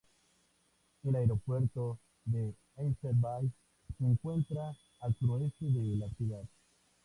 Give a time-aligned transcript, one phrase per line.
[1.03, 3.51] El aeropuerto de Easter Bay
[3.99, 6.43] se encuentra al sureste de la ciudad.